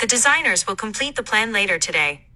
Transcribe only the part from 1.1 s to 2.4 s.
the plan later today.